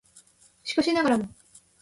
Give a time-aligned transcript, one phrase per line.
[0.63, 1.29] しかしながらも